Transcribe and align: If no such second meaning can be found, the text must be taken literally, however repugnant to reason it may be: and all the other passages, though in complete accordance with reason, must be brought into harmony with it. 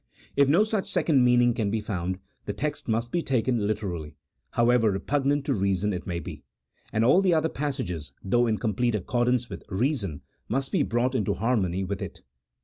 If 0.35 0.49
no 0.49 0.63
such 0.63 0.91
second 0.91 1.23
meaning 1.23 1.53
can 1.53 1.69
be 1.69 1.79
found, 1.79 2.17
the 2.45 2.53
text 2.53 2.87
must 2.87 3.11
be 3.11 3.21
taken 3.21 3.67
literally, 3.67 4.15
however 4.53 4.89
repugnant 4.91 5.45
to 5.45 5.53
reason 5.53 5.93
it 5.93 6.07
may 6.07 6.19
be: 6.19 6.41
and 6.91 7.05
all 7.05 7.21
the 7.21 7.35
other 7.35 7.49
passages, 7.49 8.11
though 8.23 8.47
in 8.47 8.57
complete 8.57 8.95
accordance 8.95 9.47
with 9.47 9.63
reason, 9.69 10.21
must 10.49 10.71
be 10.71 10.81
brought 10.81 11.13
into 11.13 11.35
harmony 11.35 11.83
with 11.83 12.01
it. 12.01 12.23